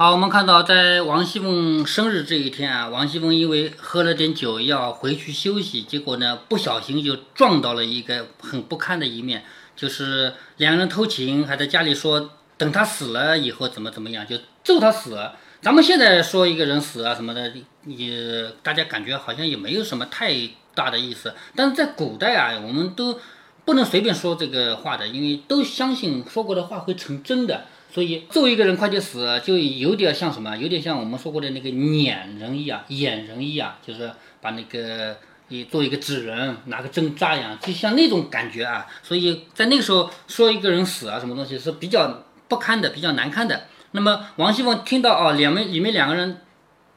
[0.00, 9.44] 好，我们看到在王熙凤生日这一天啊，王熙凤因为喝了点酒要回去休息，结果呢不小心就撞到了一个很不堪的一面，
[9.76, 15.20] 就是两人偷情，还在家里说等他死了以后怎么怎么样，就咒他死。
[15.60, 17.52] 咱们现在说一个人死啊什么的，
[17.84, 20.34] 也大家感觉好像也没有什么太
[20.74, 23.20] 大的意思，但是在古代啊，我们都
[23.66, 27.66] 不能随便说这个话的，因为都相信说过的话会成真的。
[27.92, 30.56] 所以揍一个人快点死，就有点像什么？
[30.56, 35.16] 有点像我们说过的那个撵人一样，演人一样，就是把那个
[35.48, 38.86] 你做一个纸人，拿个针扎一样，就像那种感觉啊。
[39.02, 43.64] 所以在那个时候说一个人死啊，什么东西是比较不堪的，比较难堪的。
[43.90, 46.40] 那么王熙凤听到哦，两面里面两个人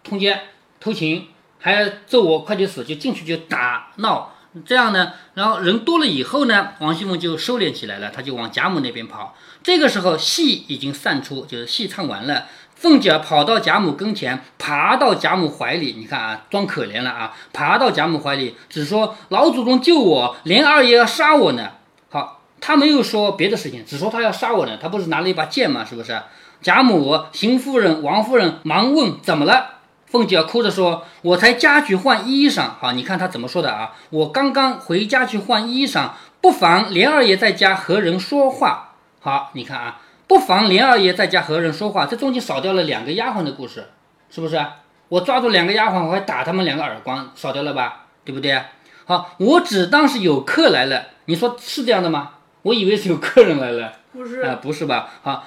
[0.03, 0.39] 通奸
[0.80, 1.27] 偷情，
[1.59, 4.32] 还揍我快点死，就进去就打闹。
[4.66, 9.35] 这样呢，然后人多了以后呢，王熙凤就收敛起来了，她就往贾母那边跑。
[9.63, 12.45] 这个时候戏已经散出，就是戏唱完了。
[12.75, 21.72] 凤姐跑到贾母跟前，爬到贾母怀里，你看啊，装可怜了啊，爬到贾母怀里，只说老祖宗救我，连二爷要杀我呢。
[22.09, 24.77] 好，他没有说别的事情，只说他要杀我呢。
[24.81, 25.86] 他不是拿了一把剑吗？
[25.86, 26.22] 是不是？
[26.61, 29.80] 贾母、邢夫人、王夫人忙问怎么了。
[30.14, 32.69] 凤姐哭着说：“我才家去换衣裳。
[32.80, 33.95] 好，你看她怎么说的啊？
[34.11, 38.92] 我刚刚回家去换衣裳，不妨莲二爷在家和人说话。
[39.20, 42.05] 好，你看啊，不妨莲二爷在家和人说话。
[42.05, 43.88] 这中间少掉了两个丫鬟的故事，
[44.30, 44.64] 是不是？
[45.09, 48.05] 我抓住两个丫鬟，我还打他们两个耳光，少掉了吧？
[48.23, 48.61] 对不对？
[49.05, 51.08] 好，我只当是有客来了。
[51.25, 52.33] 你说是这样的吗？
[52.61, 55.09] 我以为是有客人来了，不是啊，不是吧？
[55.23, 55.44] 好。”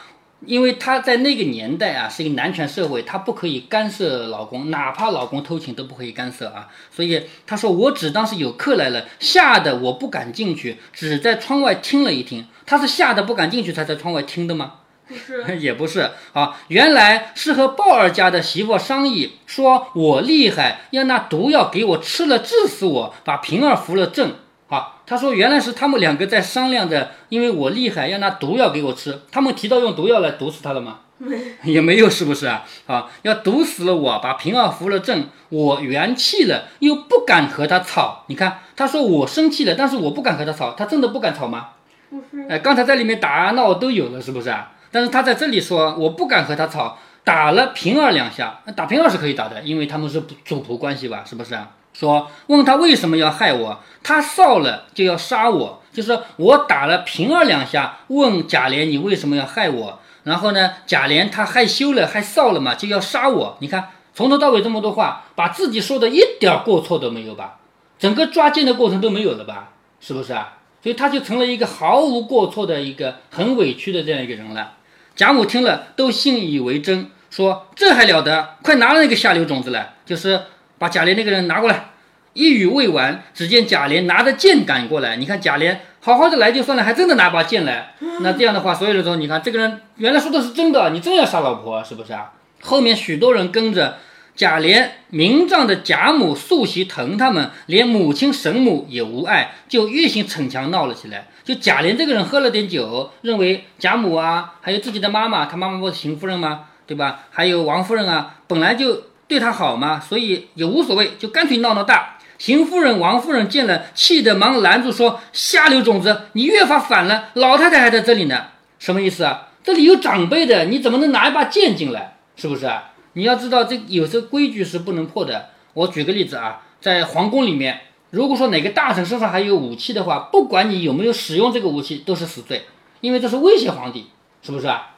[0.46, 6.68] 因为他在那个年代啊，是一个男权社会，他不可以干涉老公，哪怕老公偷情都不可以干涉啊。
[6.90, 14.74] 所以他说：“我只当是有客来了，吓得我不敢进去，只在窗外听了一听。”他是吓得不敢进去才在窗外听的吗？
[15.06, 16.58] 不是， 也不是啊。
[16.68, 24.34] 原来是和鲍二家的媳妇商议，说我厉害，要拿毒药给我吃了，治死我，把平儿扶了正。
[24.68, 29.20] 好，他说原来是他们两个在商量着，因为我厉害，要拿毒药给我吃。
[29.30, 31.00] 他们提到用毒药来毒死他了吗？
[31.18, 31.36] 没，
[31.72, 32.64] 也没有，是不是啊？
[32.86, 38.24] 啊，要毒死了我，把平儿扶了正，我元气了，又不敢和他吵。
[38.26, 41.68] 你看，他说我生气了，但是我不敢和他吵，他真的不敢吵吗？
[42.10, 44.72] 不是，哎，刚才在里面打闹都有了，是不是啊？
[44.90, 51.70] 但是他在这里说我不敢和他吵，打了平儿两下，打平儿是可以打的，因为他们是主仆关系吧，是不是啊？
[51.98, 63.56] 说问他为什么要害我，他臊了就要杀我，就是我打了平儿两下，问贾琏你为什么要害我，然后呢，贾琏他害羞了，还臊了嘛，就要杀我。
[63.60, 67.56] 你看从头到尾这么多话，把自己说的一点过错都没有吧，
[67.98, 70.58] 整个抓奸的过程都没有了吧，是不是啊？
[70.82, 74.74] 所以他就成了一个毫无过错的一个很委屈的这样一个人了。
[75.14, 80.42] 贾母听了都信以为真，说这还了得，快拿了那个下流种子来，就是。
[80.78, 81.90] 把贾琏那个人拿过来，
[82.34, 85.16] 一语未完，只见贾琏拿着剑赶过来。
[85.16, 87.94] 你看贾琏好好的来就算了，还真的拿把剑来。
[88.20, 92.32] 那这样的话，所有人说，你看这个人原来说的是真的，你真要杀老婆是不是啊？
[92.60, 93.96] 后面许多人跟着
[94.34, 101.28] 贾琏，明仗的贾母、素席疼他们，连母亲神母也无碍，就越行逞强闹了起来。
[101.42, 106.66] 就贾琏这个人喝了点酒，认为贾母啊，还有自己的妈妈，他妈妈不是邢夫人吗？
[106.86, 107.20] 对吧？
[107.30, 109.02] 还有王夫人啊，本来就。
[109.28, 112.18] 对他好嘛，所以也无所谓，就干脆闹闹大。
[112.38, 117.30] 邢夫人、王夫人见了，气得忙拦住说：“下流种子，你越发反了！
[117.32, 118.48] 老太太还在这里呢，
[118.78, 119.48] 什么意思啊？
[119.64, 122.18] 这里有长辈的，你怎么能拿一把剑进来？
[122.36, 122.92] 是不是啊？
[123.14, 125.48] 你要知道，这有些规矩是不能破的。
[125.72, 132.66] 我举个例子啊，在皇宫里面，如果说哪个大臣身上还有武器的话，不管你有没有使用这个武器，都是死罪，
[133.00, 134.10] 因为这是威胁皇帝，
[134.42, 134.90] 是不是啊？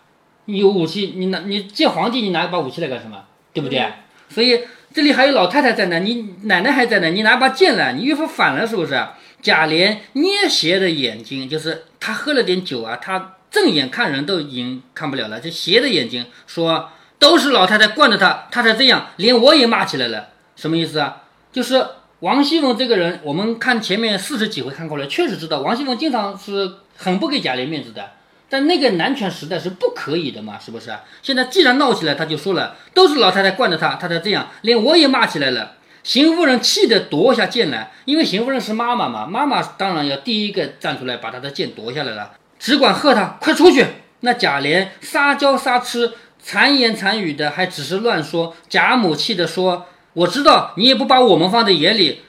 [0.47, 3.23] 你有武器，你拿你见皇帝，你拿一把武器来干什么？
[3.53, 3.81] 对不对？”
[4.29, 4.61] 所以
[4.93, 9.03] 这里还有老太太在呢，你奶奶还在呢，你拿把剑来，你岳父反了是不是？
[9.41, 16.91] 贾琏捏斜的眼睛，就是他喝了点酒啊，他正眼看人都已经看不了了，就斜的眼睛说，
[17.21, 21.23] 都是老太太惯着他，他才这样，连我也骂起来了，什么意思啊？
[21.53, 21.87] 就是
[22.21, 28.11] 王熙凤这个人，我们看前面四十几回看过来，确实知道王熙凤经常是很不给贾琏面子的。
[28.51, 30.91] 但那个男权时代是不可以的嘛，是不是？
[31.23, 35.75] 现在既然闹起来，他就说了，都是老太太惯着他，他才这样，连我也骂起来了。
[36.03, 43.85] 邢夫人气得夺下剑来，因为邢夫人是妈妈嘛，妈妈当然要第一个站出来把她的剑夺下来了，只管喝他快出去。
[44.21, 46.13] 那贾琏撒娇撒痴，
[46.43, 48.57] 谗言谗语的，还只是乱说。
[48.69, 52.23] 贾母气的说：“我知道你也不把我们放在眼里，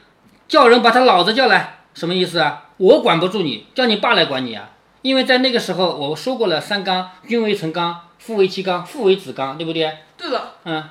[0.47, 2.65] 叫人把他老子叫来，什么意思啊？
[2.77, 4.71] 我管不住你，叫你爸来管你啊。”
[5.01, 9.97] 因为在那个时候，我说过了，三纲：君为臣纲，父为妻纲，父为子纲，对不对？
[10.17, 10.89] 对的，嗯，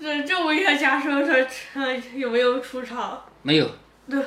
[0.00, 3.22] 这这我一下贾生说他有没有出场？
[3.42, 3.70] 没有。
[4.08, 4.22] 对，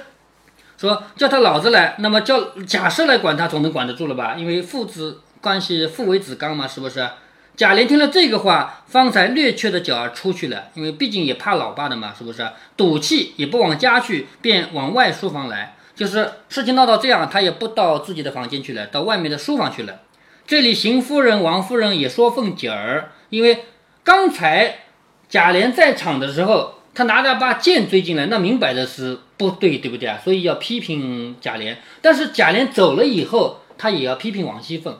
[0.77, 4.35] 说叫他老子来，那么叫贾赦来管他，总能管得住了吧？
[4.37, 7.09] 因为父子关系，父为子纲嘛，是不是？
[7.55, 12.47] 贾琏听了这个话，方才略缺的脚儿出去了，因为毕竟也怕老爸的嘛，是不是？
[12.75, 15.75] 赌气也不往家去，便往外书房来。
[15.97, 20.01] 就是事情闹到这样，他也不到自己的房间去了，到外面的书房去了。
[20.45, 23.65] 这里邢夫人、王夫人也说凤姐儿，因为
[24.03, 24.81] 刚才
[25.27, 30.21] 贾琏在场的时候，他拿着把剑追进来，那明摆的是不对，对不对啊？
[30.23, 31.75] 所以要批评贾琏。
[32.01, 34.95] 但是贾琏走了以后，他也要批评王熙凤，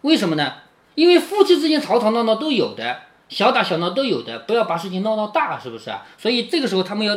[0.00, 0.54] 为什么呢？
[0.94, 6.06] 因为夫妻之间吵吵闹闹都有的，小打小闹都有的，不要把事情闹到大，是不是啊？
[6.16, 7.16] 所以这个时候他们要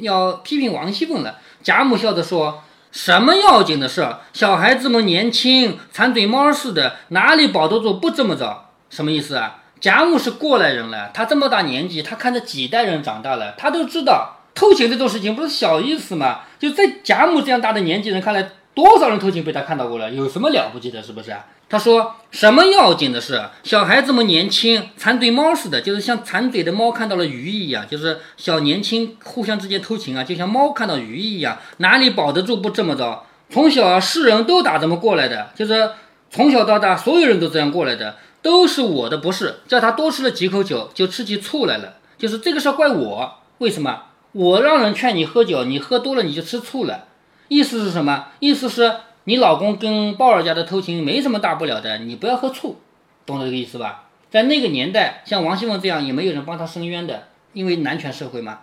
[0.00, 1.36] 要批评王熙凤了。
[1.62, 2.62] 贾母笑着说
[2.92, 4.06] ：“什么要紧的事？
[4.32, 8.66] 小孩子们年轻，馋嘴猫似的，哪里保得住不这么着？
[8.90, 9.62] 什么意思啊？
[9.80, 16.40] 贾母是过来人了，她这么大年纪，她看着几代人长大了，她都知道偷钱这种事情不是小意思嘛？
[16.58, 21.02] 就在贾母这样大的年纪人看来，多少人偷情被他看到过了，有什么了不起的？
[21.02, 21.34] 是不是？”
[21.66, 23.42] 他说：“什么要紧的事？
[23.62, 33.22] 小孩子们年轻，馋嘴猫似的，就是像馋嘴的猫看到了鱼一样，就是小年轻互相之间偷情啊，就像猫看到鱼一样，哪里保得住不这么着？
[33.50, 35.90] 从小世人都打这么过来的，就是
[36.30, 39.60] 从小到大所有人都这样过来的，都是我的不是。
[39.66, 43.34] 叫他多吃了几口酒，就吃起醋来了，就是这个事儿怪我。
[43.58, 44.02] 为什么？
[44.32, 47.04] 我让人劝你喝酒，你喝多了你就吃醋了。
[47.48, 48.26] 意思是什么？
[48.40, 48.92] 意思是。”
[49.26, 52.78] 你老公跟鲍尔家的偷情没什么大不了的，你不要喝醋，
[53.24, 54.04] 懂这个意思吧？
[54.30, 58.58] 在那个年代，像王熙凤这样也没有人帮他伸冤的，因为男权社会嘛。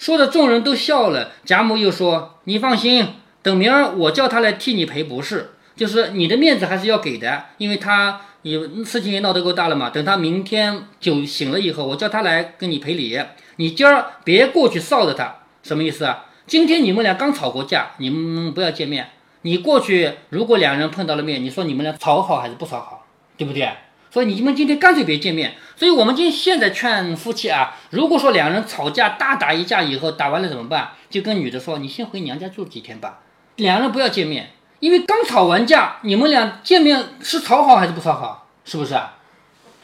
[0.00, 1.30] 说的众人都笑了。
[1.44, 3.06] 贾母又说：“你放心，
[3.40, 9.90] 等明儿我叫他来替你赔不是，就是你的面子还是要给的，因为他你事情也闹得够大了嘛。
[9.90, 13.16] 等他明天酒醒了以后，我叫他来跟你赔礼。
[13.58, 16.24] 你今儿别过去臊着他，什么意思啊？
[16.46, 19.10] 今天你们俩刚吵过架，你们不要见面。”
[19.46, 23.04] 你过去，如果两人碰到了面，你说你们俩吵好还是不吵好，
[23.36, 23.68] 对不对？
[24.10, 25.54] 所以你们今天干脆别见面。
[25.76, 30.92] 所以我们今现在劝夫妻啊，如果说两人吵架大打一架以后，打完了怎么办？
[31.10, 33.20] 就跟女的说，你先回娘家住几天吧，
[33.56, 38.48] 两人不要见面，因为刚吵完架，你们俩见面是吵好还是不吵好？
[38.64, 39.16] 是不是啊？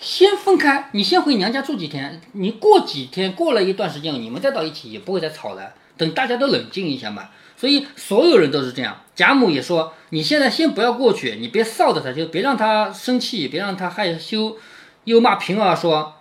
[0.00, 5.74] 先分开，你先回娘家住几天，你过几天过了一段时间，你们再到一起也不会再吵了。
[5.98, 7.28] 等大家都冷静一下嘛。
[7.54, 9.02] 所以所有人都是这样。
[9.14, 14.56] 贾母也说：“你现在先不要过去，你别臊着他，就别让他生气，别让他害羞。”
[15.04, 16.14] 又骂平儿说：“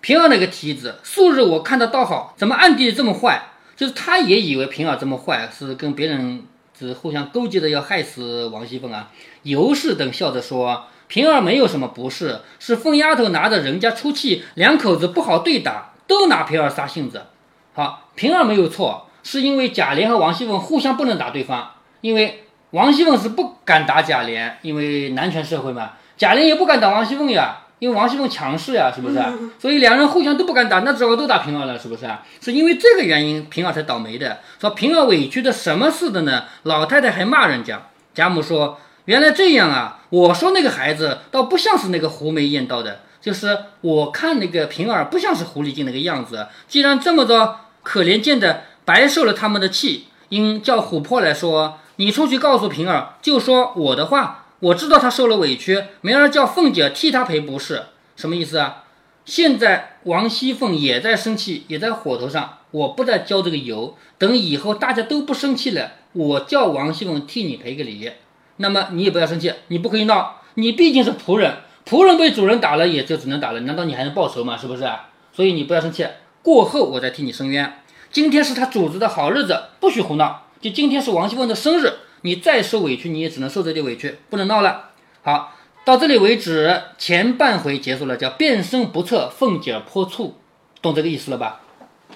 [0.00, 3.50] 平儿那个蹄子，素日我看他倒好，怎么暗地里这么坏？
[3.74, 6.44] 就是他也以为平儿这么坏，是跟别人
[6.78, 9.10] 是互相勾结的，要害死王熙凤啊。”
[9.42, 17.26] 尤氏等笑着说：“平儿没有什么不是，是凤丫头拿着人家出气，两口子不好对打，都拿平儿撒性子。
[17.74, 21.70] 好，平儿没有错。”是因为贾琏和王熙凤互相不能打对方，
[22.02, 25.92] 因为王熙凤是不敢打贾琏，因为男权社会嘛。
[26.18, 29.18] 贾琏也不敢打王熙凤呀，因为王熙凤强势呀，是不是？
[29.58, 32.06] 所以两人互相都不敢打，那只好都打平儿了，是不是？
[32.38, 34.40] 是因为这个原因，平儿才倒霉的。
[34.60, 36.44] 说平儿委屈的什么似的呢？
[36.64, 37.80] 老太太还骂人家。
[38.12, 40.02] 贾母说：“原来这样啊！
[40.10, 46.48] 我说那个孩子倒不像是那个狐媚艳道的，就是我看那个平儿不像是狐狸精那个样子。
[46.68, 54.44] 既然这么着，可怜见的。”白受了他们的气，应叫琥珀来说：“你出去告诉平儿，就说我的话。
[54.60, 57.84] 我知道他受了委屈，明儿叫凤姐替他赔不是。
[58.14, 58.84] 什么意思啊？
[59.24, 62.58] 现在王熙凤也在生气，也在火头上。
[62.72, 68.12] 我不再浇这个油，等以后大家都不生气了，我叫王熙凤替你赔个礼。
[68.56, 70.40] 那么你也不要生气，你不可以闹。
[70.54, 73.60] 你毕竟是仆人，仆人被主人打了，也就只能打了。
[73.60, 74.56] 难道你还能报仇吗？
[74.56, 74.88] 是不是？
[75.32, 76.06] 所以你不要生气，
[76.42, 77.80] 过后我再替你伸冤。”
[78.12, 80.44] 今天是他主子的好日子，不许胡闹。
[80.60, 84.90] 就今天是王熙凤的生日，你再受委屈，你也只能受这点委屈，不能闹了。
[85.22, 85.52] 好，
[85.84, 90.36] 到这里为止，前半回结束了，叫变身不测，凤姐泼醋，
[90.80, 91.60] 懂这个意思了吧？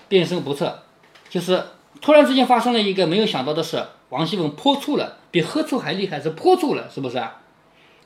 [0.07, 0.85] 变身不测，
[1.29, 1.65] 就是
[2.01, 7.37] 突然之间发生了一个没有想到的事，王熙凤泼醋了，比喝醋还厉害，是泼醋了，是不是啊？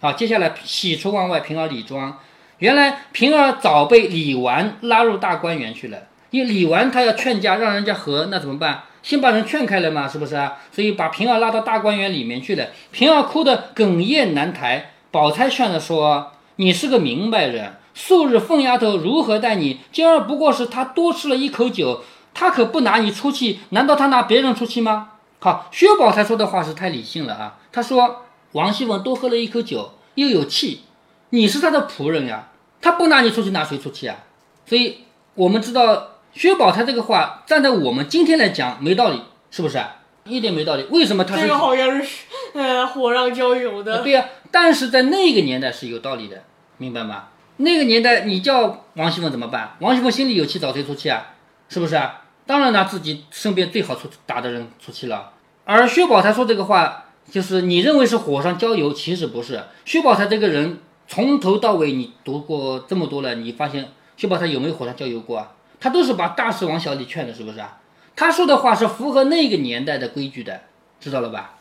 [0.00, 2.18] 好，接下来喜出望外，平儿李庄，
[2.58, 5.98] 原来平儿早被李纨拉入大观园去了。
[6.30, 8.84] 因为李纨他要劝架，让人家和，那怎么办？
[9.02, 10.58] 先把人劝开了嘛，是不是啊？
[10.70, 12.68] 所以把平儿拉到大观园里面去了。
[12.90, 22.02] 平儿哭得哽咽难抬，宝钗劝着说：“你是个明白人，素日凤丫头如何待你，今儿不过是她多吃了一口酒，
[22.32, 25.10] 她可不拿你出气，难道她拿别人出气吗？”
[25.42, 27.58] 好，薛宝钗说的话是太理性了啊。
[27.72, 28.22] 他说
[28.54, 30.82] ：“王熙凤多喝了一口酒，又有气，
[31.30, 34.18] 你是她的仆人呀，她不拿你出气，拿谁出气啊？”
[34.64, 34.98] 所以
[35.34, 39.20] 我们知道薛宝钗这个话站在我们今天来讲没道理，
[39.50, 39.96] 是不是啊？
[40.22, 40.84] 一点没道理。
[40.92, 44.04] 为什么他这个好像是呃火上浇油的。
[44.04, 46.44] 对呀、但是在那个年代是有道理的，
[46.76, 47.24] 明白吗？
[47.56, 49.74] 那个年代你叫王熙凤怎么办？
[49.80, 51.34] 王熙凤心里有气找谁出气啊？
[51.68, 52.21] 是不是啊？
[52.46, 55.32] 当然拿自己身边最好出打的人出气了。
[55.64, 59.64] 而薛宝钗说这个话，就是你认为是火上浇油，其实不是。
[59.84, 65.52] 薛宝钗这个人从头到尾你读过这么多了，你发现薛宝钗有没有火上浇油过啊？
[65.80, 67.78] 她都是把大事往小里劝的，是不是啊？
[68.16, 70.62] 她说的话是符合那个年代的规矩的，
[71.00, 71.54] 知道了吧？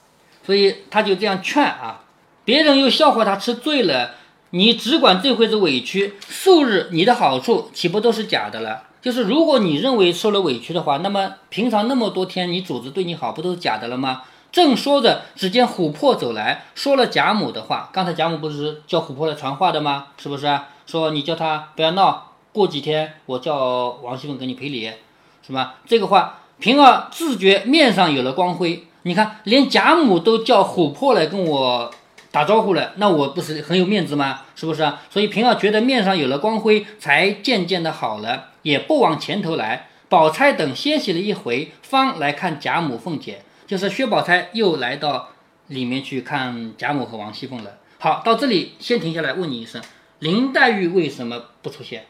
[0.44, 2.04] 所以他就这样劝啊，
[2.44, 4.16] 别人又笑话他吃醉了，
[4.50, 8.86] 你只管这回子委屈，素日你的好处岂不都是假的了？
[9.02, 14.22] 就是如果你认为受了委屈的话，那么平常那么多天你主子对你好，不都是假的了吗？
[14.52, 17.90] 正说着，只见琥珀走来，说了贾母的话。
[17.92, 20.08] 刚才贾母不是叫琥珀来传话的吗？
[20.18, 20.60] 是不是？
[20.86, 24.92] 说你叫他不要闹，过几天我叫王熙凤给你赔礼，
[25.48, 25.76] 是吧？
[25.88, 28.88] 这个话，平儿自觉面上有了光辉。
[29.04, 31.92] 你看，连贾母都叫琥珀来跟我
[32.32, 34.44] 打招呼了，那我不是很有面子吗？
[34.56, 35.02] 是不是啊？
[35.10, 39.90] 所以平儿觉得面上有了光辉，才渐渐的好了，也不往前头来。
[40.08, 45.30] 宝钗等歇息了一回，方来看贾母、凤姐，就是薛宝钗又来到
[45.68, 47.78] 里面去看贾母和王熙凤了。
[47.98, 49.82] 好，到这里先停下来问你一声，
[50.20, 52.06] 林黛玉为什么不出现？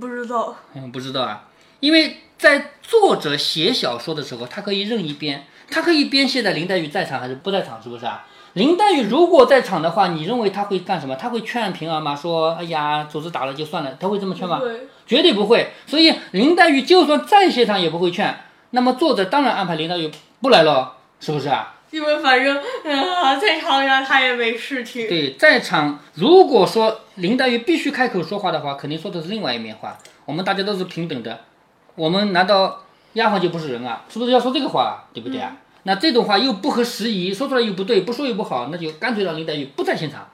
[0.00, 1.48] 不知道，嗯，不知道啊，
[1.80, 8.26] 因为在作者写小说的时候，他可以任意编，他可以编现在林黛玉在场还是不在场，是不是啊？
[8.56, 11.14] 林黛玉如果在场的话，你认为他会干什么？
[11.14, 12.16] 他会劝平儿吗？
[12.16, 14.62] 说，哎呀，主子打了就算了，他会这么劝吗？
[15.06, 15.72] 绝对不会。
[15.86, 18.34] 所以林黛玉就算在现场也不会劝。
[18.70, 20.10] 那么作者当然安排林黛玉
[20.40, 21.74] 不来了，是不是啊？
[21.90, 25.06] 因为反正呃在场上他也没事情。
[25.06, 29.98] 对，在场如果说林黛玉必须开口说话的话，肯定说的是另外一面话。
[30.24, 31.40] 我们大家都是平等的，
[31.94, 32.80] 我们难道
[33.12, 34.04] 丫鬟就不是人啊？
[34.08, 35.04] 是不是要说这个话啊？
[35.12, 35.54] 对不对啊？
[35.86, 40.28] 那这种话又不合时宜，说出来又不对，不说又不好，那就干脆让林黛玉不在现场，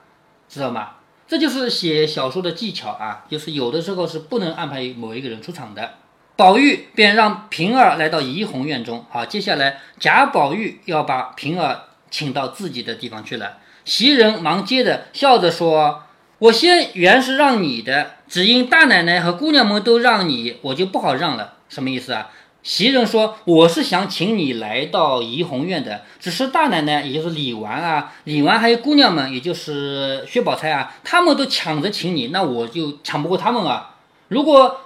[0.49, 0.93] 知道吗？
[1.27, 5.91] 这就是写小说的技巧啊，就是有的时候是不能安排某一个人出场的。
[6.35, 9.05] 宝玉便让平儿来到怡红院中。
[9.11, 13.59] 好，接下来贾宝玉要把平儿请到自己的地方去了。
[13.85, 16.03] 袭人忙接着笑着说
[16.39, 21.53] ：“我先原是让你的，只因大奶奶和姑娘们都让你，我就不好让了。
[21.69, 22.31] 什么意思啊？”
[22.63, 33.95] 袭人说：“我是想请你来到怡红院的，只是大奶奶，也就是李纨啊，李纨还有姑娘们，也就是薛宝钗啊，他们都抢着请你，那我就抢不过他们啊。
[34.29, 34.77] 如果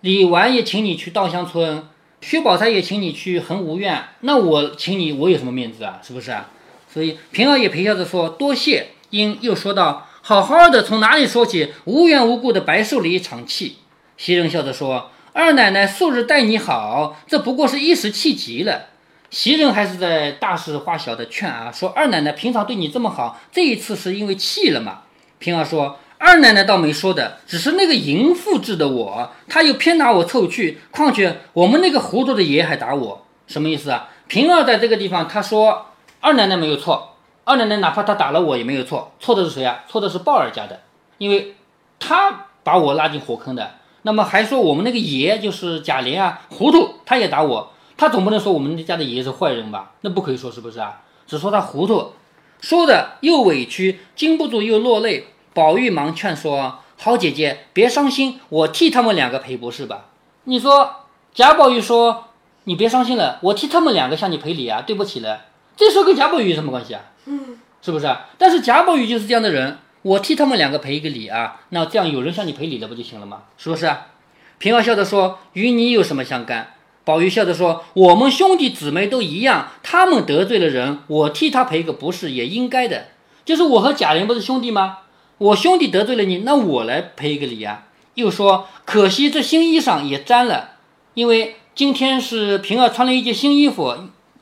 [0.00, 1.86] 李纨也请你去稻香村，
[2.22, 6.00] 薛宝钗也请你去恒芜院，那我请你，我有什么面子啊？
[6.02, 6.48] 是不是啊？
[6.90, 11.74] 所以平儿也陪笑着说多谢，因又说道：好好的从哪里说起？
[11.84, 13.76] 无缘无故的白受了一场气。
[14.16, 18.86] 袭人笑着说：二奶奶素日待你好，这不过是一时气急了。
[19.30, 25.00] 袭人还是在大事化小的劝啊，说二奶奶平常对你这么好，这一次是因为气了嘛？
[25.38, 25.98] 平儿说。
[26.20, 30.80] 二奶奶倒没说的，只是那个淫妇治的我，她又偏拿我凑去。
[30.90, 34.08] 况且我们那个糊涂的爷还打我，什么意思啊？
[34.26, 39.84] 平儿在这个地方，她说二奶奶没有错，二奶奶哪怕她打了我也没有错，错的是谁啊？
[39.86, 40.80] 错的是鲍尔家的，
[41.18, 41.54] 因为
[42.00, 43.76] 他把我拉进火坑的。
[44.02, 49.92] 那么还说我们那个爷就是贾琏啊，糊涂，他也打我，他总不能说我们家的爷是坏人吧？
[50.02, 51.02] 那不可以说是不是啊？
[51.26, 52.12] 只说他糊涂，
[52.60, 55.28] 说的又委屈，禁不住又落泪。
[55.52, 60.06] 宝玉忙劝说：“好姐姐，别伤心，我替他们两个赔不是吧？”
[60.44, 60.90] 你说
[61.34, 62.28] 贾宝玉说
[62.64, 67.02] ：“你别伤心了，我替他们两个向你赔礼啊，对不起了。”这时候跟贾宝玉有什么关系啊？
[67.26, 68.28] 嗯，是不是啊？
[68.38, 73.42] 但是贾宝玉就是这样的人，我替他们两个赔一个礼啊，那这样有人向你赔礼了不就行了吗？
[73.56, 73.90] 是不是？
[74.58, 76.74] 平儿笑着说：“与你有什么相干？”
[77.04, 83.08] 宝玉笑着说：“我们兄弟姊妹都一样，他们得罪了人，我替他赔个不是也应该的。
[83.44, 84.98] 就是我和贾琏不是兄弟吗？”
[85.38, 87.86] 我兄弟得罪了你，那我来赔一个礼啊！
[88.14, 90.70] 又说可惜这新衣裳也沾了，
[91.14, 93.96] 因为今天是平儿穿了一件新衣服，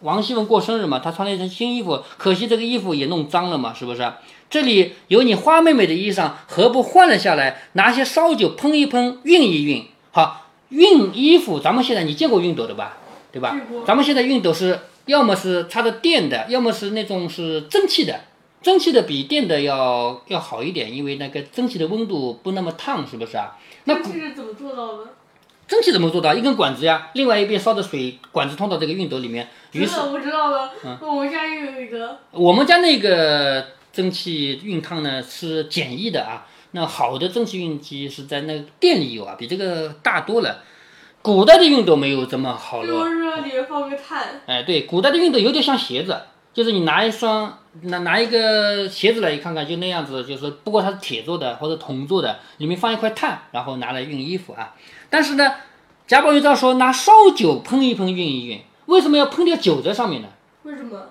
[0.07, 4.13] 王熙凤过生日嘛，她穿了一身新衣服，可惜这个衣服也弄脏了嘛，是不是？
[4.49, 9.87] 这里有你花妹妹的衣裳，何不换了下来，拿些烧酒喷一喷，熨一熨？
[10.13, 12.99] 好，熨衣服，咱们现在你见过熨斗的吧？
[13.33, 13.57] 对吧？
[13.85, 18.21] 咱们现在熨斗是要么是插着电的，要么是那种是蒸汽的。
[18.63, 23.59] 蒸汽的比电的要要好一点，因为那个蒸汽的温度不那么烫，是不是啊？
[23.85, 25.05] 那这是怎么做到的？
[25.69, 26.33] 蒸汽怎么做到？
[26.33, 29.49] 一根管子呀，另外一边烧的水，管子通到这个熨斗里面。
[29.73, 30.71] 于是我知道了，
[31.01, 40.63] 我们家又有一个，我们家那个蒸汽熨烫呢是简易的啊，那好的蒸汽熨机是在那个店里有啊，比这个大多了。
[41.21, 42.87] 古代的熨斗没有这么好了。
[42.87, 46.17] 就是里面放个炭，哎，对，古代的熨斗有点像鞋子，
[46.57, 54.75] 就是你拿一双拿拿一个鞋子来一看看，就那样子，就是不过它是铁做的或者铜做的，里面放一块碳，然后拿来熨衣服啊。
[55.11, 55.53] 但是呢，
[56.07, 60.29] 贾宝玉照说拿烧酒喷一喷熨一熨，为什么要喷点酒在上面呢？
[60.63, 61.11] 为什么？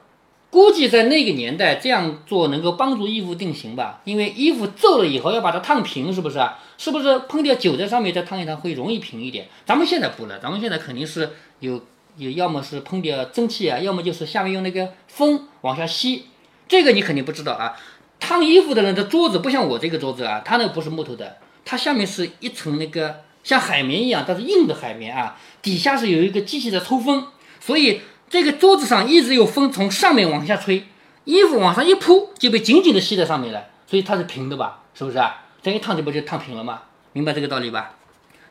[0.49, 6.57] 估计在那个年代这样做能够帮助衣服定型吧，因为衣服皱了以后要把它烫平，是不是啊？
[6.79, 9.47] 是不是喷点酒在上面再烫一烫会容易平一点？
[9.63, 11.79] 咱们现在不了，咱们现在肯定是有
[12.17, 16.25] 有，要么是喷点蒸汽啊，要么就是下面用那个风往下吸。
[16.67, 17.75] 这个你肯定不知道啊。
[18.19, 27.27] 烫衣服的人的桌子不像我这个桌子啊，它那个不是木头的，它下面是一层那个像海绵一样，但是硬的海绵啊，底下是有一个机器在抽风，
[27.59, 28.01] 所以。
[28.27, 30.83] 这个桌子上一直有风从上面往下吹，
[31.25, 34.79] 衣服往上一铺就被紧紧的吸在上面了，所以它是平的吧？
[34.95, 35.45] 是不是啊？
[35.61, 36.81] 这样一烫这不就烫平了吗？
[37.13, 37.93] 明白这个道理吧？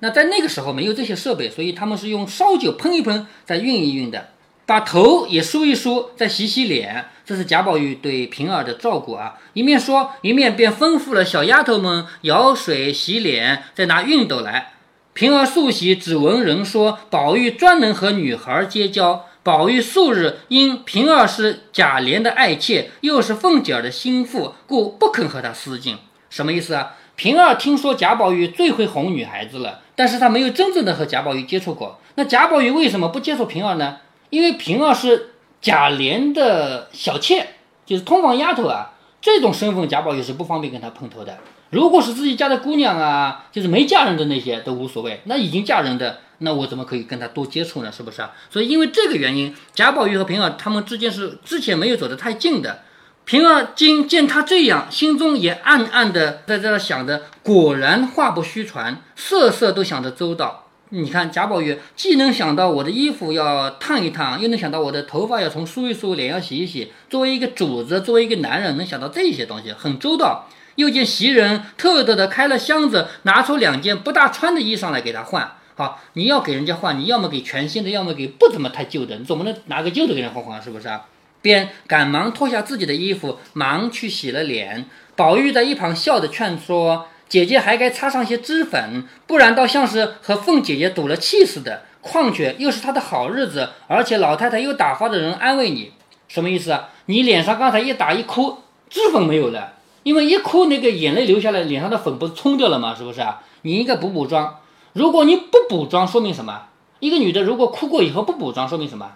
[0.05, 4.29] 那在那个时候没有这些设备，所以他们是用烧酒喷一喷，再熨一熨的，
[4.67, 7.07] 把头也梳一梳，再洗洗脸。
[7.25, 14.75] 这是贾宝玉对平儿的照顾啊，一面说一面便吩咐了小丫头们舀水洗脸，再拿熨斗来。
[15.15, 19.25] 平儿素喜，只闻人说宝玉专能和女孩结交。
[19.43, 25.97] 宝玉素日因平儿是贾琏的爱妾，又是凤姐儿的心腹，故不肯和她私近。
[26.29, 26.97] 什么意思啊？
[27.17, 31.99] 平儿听说贾宝玉最会哄女孩子了，但是他没有真正的和贾宝玉接触过。
[32.17, 33.99] 那贾宝玉为什么不接触平儿呢？
[34.31, 37.47] 因为平儿是贾琏的小妾，
[37.87, 41.39] 就是通房丫头啊，这种身份贾宝玉是不方便跟他碰头的。
[41.71, 46.21] 如果是自己家的姑娘啊，就是没嫁人的那些都无所谓，那已经嫁人的。
[46.39, 47.93] 那我怎么可以跟他多接触呢？
[47.93, 48.33] 是不是啊？
[48.51, 52.83] 所以因为这个原因，贾宝玉和平儿他们之间是之前没有走得太近的。
[53.25, 60.67] 平儿今见他这样，心中也暗暗的在这想着，果然话不虚传，色色都想得周到。
[60.91, 66.93] 你看贾宝玉既能想到我的衣服要烫一烫，又能想到我的头发要从梳一梳，脸要洗一洗。
[67.09, 70.47] 作为一个主子，作为一个男人，能想到这些东西很周到。
[70.77, 75.53] 又见袭人特特的开了箱子，拿出两件不大穿的衣裳来给他换。
[75.77, 81.07] 好，你要给人家换，你要么给全新的，要么给不怎么太旧的，你总不能拿个旧的给人换换， 是不是啊？
[81.45, 84.87] 便赶忙脱下自己的衣服，忙去洗了脸。
[85.15, 91.83] 宝玉在一旁笑着劝说：“姐姐还该擦上些脂粉，不然倒像是和凤姐姐赌了气似的。
[92.01, 95.93] 况且又是她的好日子，而且老太太又打发的人安慰你，
[96.29, 96.89] 什么意思啊？
[97.05, 102.95] 你脸上刚才一打一哭，脂粉没有了，因为一哭那个眼泪流下来，脸上的粉不是冲掉了吗？
[102.97, 103.43] 是不是啊？
[103.61, 104.61] 你应该补补妆。”
[104.95, 106.69] 如果你不补妆，说明什么？
[107.01, 109.13] 一个女的如果哭过以后不补妆，说明什么？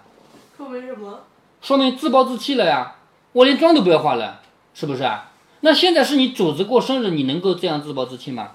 [0.59, 1.21] 说明什么？
[1.61, 2.97] 说明自暴自弃了呀！
[3.33, 4.41] 我连妆都不要化了，
[4.75, 5.33] 是不是啊？
[5.61, 8.53] 那现在是你主子过生日，你能够这样自暴自弃吗？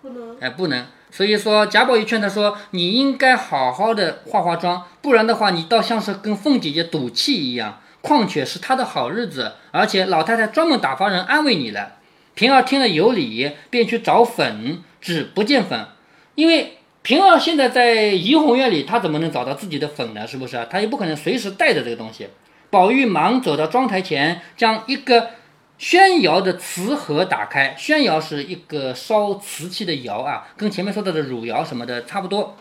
[0.00, 0.36] 不能。
[0.40, 0.86] 哎，不能。
[1.10, 7.80] 所以说，贾宝玉劝他说：“你应该好好的化化妆，不然的话，你倒像是跟凤姐姐赌气一样。
[8.00, 11.92] 况且是她的好日子，而且老太太专门打发人安慰你了。”
[12.34, 15.86] 平儿听了有理，便去找粉，只不见粉。
[16.34, 20.26] 因为平儿现在在怡红院里，她怎么能找到自己的粉呢？
[20.26, 20.66] 是不是啊？
[20.68, 22.28] 她也不可能随时带着这个东西。
[22.76, 25.30] 宝玉忙走到妆台前，将一个
[25.78, 27.74] 宣窑的瓷盒打开。
[27.78, 32.54] 宣窑是一个烧瓷器的窑啊，跟前面说到的汝窑什么的差不多。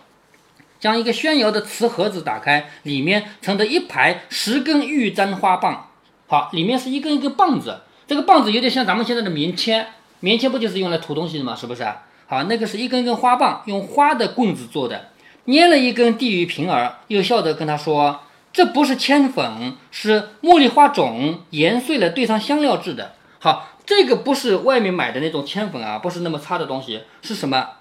[0.79, 5.89] 将一个宣窑的瓷盒子打开，里面盛着一排十根玉簪花棒。
[6.27, 9.85] 好，里面是一根一根棒子，这个棒子有点像咱们现在的棉签，
[10.21, 11.53] 棉签不就是用来涂东西的吗？
[11.53, 12.03] 是不是啊？
[12.27, 15.09] 好，那个是一根根花棒，用花的棍子做的，
[15.43, 18.21] 捏了一根递于平儿，又笑着跟他说
[18.55, 23.11] ：“这不是铅粉，是茉莉花种研碎了兑上香料制的。
[23.37, 27.71] 好，这个不是外面买的那种铅粉啊，不是那么差的东西，是什么？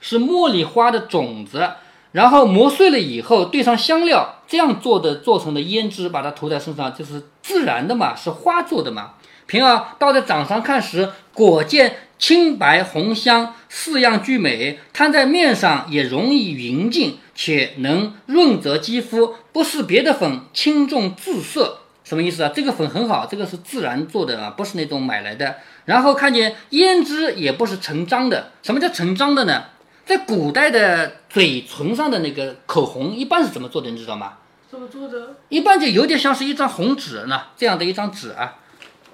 [0.00, 1.70] 是茉莉花的种子，
[2.12, 9.14] 然后磨碎了以后兑上香料，这样做的做成的胭脂，把它涂在身上，就是自然的嘛，是花做的嘛。
[9.46, 21.78] 平儿倒在掌上看时，果见。”青白红香四样俱美，摊在面上也容易匀净，且能润泽肌肤，不是别的粉轻重自色。
[22.04, 22.52] 什么意思啊？
[22.54, 25.56] 这个粉很好，这个是自然做的啊，不是那种买来的。
[25.86, 28.52] 然后看见胭脂也不是成章的。
[28.62, 29.64] 什么叫成章的呢？
[30.04, 33.90] 在古代的嘴唇上的那个口红一般是怎么做的？
[33.90, 34.34] 你知道吗？
[34.70, 35.36] 怎么做的？
[35.48, 38.58] 一般就有点像是一张红纸呢，这样的一张纸啊，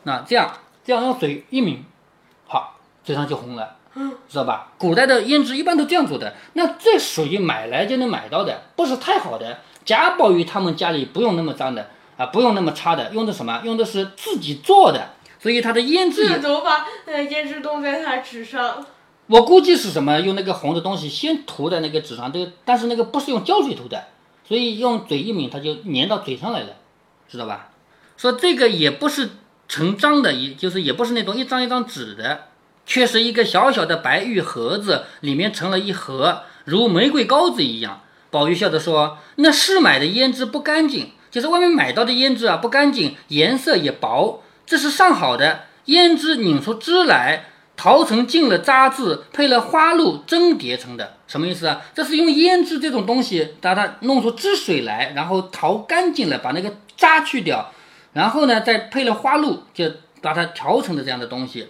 [0.02, 0.52] 那这样
[0.84, 1.95] 这样用嘴一抿，好。
[3.06, 4.72] 嘴上就红了，嗯知道吧？
[4.76, 9.60] 古代的胭脂一般都这样做的，那这属于买来就能买到的，不是太好的。
[9.84, 13.62] 贾宝玉他们家里不用那么脏的啊，不用那么差的，用的什么？
[13.64, 15.10] 用的是自己做的。
[15.38, 18.84] 所以他的胭脂也这怎么把呃胭脂冻在他纸上？
[19.28, 20.20] 我估计是什么？
[20.20, 24.04] 用那个红的东西先涂在那个纸上，这个但是那个不是用胶水涂的，
[24.48, 26.70] 所以用嘴一抿，它就粘到嘴上来了，
[27.28, 27.68] 知道吧？
[28.16, 29.30] 说这个也不是
[29.68, 32.46] 成张的，也就是也不是那种一张一张纸的，
[32.86, 38.00] 却是一个小小的白玉盒子，里面盛了一盒如玫瑰膏子一样。
[38.30, 44.42] 宝玉笑着说：“那试买的胭脂不干净，就是外面买到的胭脂啊，不干净，颜色也薄。
[44.64, 47.46] 这是上好的胭脂，拧出汁来。”
[47.78, 51.82] 陶成进了渣质，配了花露蒸叠成的，什么意思啊？
[51.94, 57.70] 这是用胭脂这种东西，把它弄出汁水来，然后淘干净了，把那个渣去掉，
[58.14, 61.68] 然后呢，再配了花露，就把它调成的这样的东西。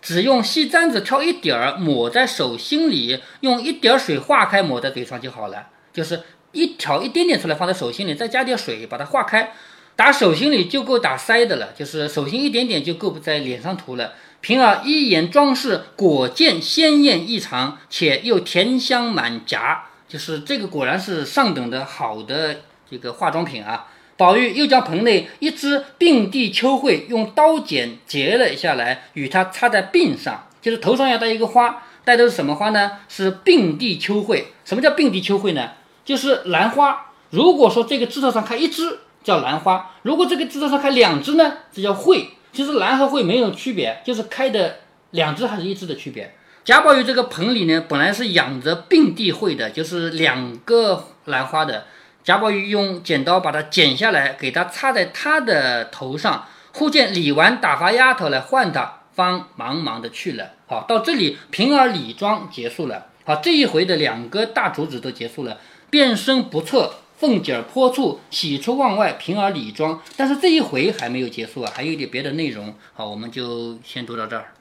[0.00, 5.68] 只用细簪子挑一点儿，抹在手心里，用一点水化开，抹在嘴上就好了。
[5.92, 6.20] 就是
[6.52, 9.52] 一挑一点点出来，放在手心里，再加点水把它化开，
[9.96, 11.72] 打手心里就够打腮的了。
[11.76, 14.14] 就是手心一点点就够在脸上涂了。
[14.40, 22.56] 平儿一眼装饰，果见鲜艳异常，且又甜香满颊，就是这个果然是上等的好的
[22.88, 23.88] 这个化妆品啊！
[24.16, 32.92] 宝玉又将盆内一枝并蒂秋蕙用刀剪截了下来，与他插在鬓上，就是头上要戴一个花，戴的是什么花呢？
[33.08, 34.46] 是并蒂秋蕙。
[34.64, 35.70] 什么叫并蒂秋蕙呢？
[36.04, 37.06] 就是兰花。
[37.30, 42.30] 如果说这个枝头上开一枝，叫兰花；如果这个枝头上开两枝呢，这叫蕙。
[42.52, 44.76] 其实兰和蕙没有区别，就是开的
[45.10, 46.34] 两枝还是一枝的区别。
[46.64, 51.84] 贾宝玉这个盆里呢，本来是养着并蒂蕙的，就是两个兰花的。
[52.26, 56.44] 贾宝玉用剪刀把它剪下来，给它插在他的头上。
[56.72, 60.50] 忽见李纨打发丫头来唤他，方忙忙的去了。
[60.66, 63.06] 好，到这里平儿李庄结束了。
[63.24, 65.58] 好，这一回的两个大主旨都结束了，
[65.88, 66.96] 变身不测。
[67.16, 72.74] 凤姐泼醋，喜出望外，平儿李庄，但是这一回还没有结束啊，还有一点别的内容。
[72.92, 74.52] 好，我们就先读到这儿。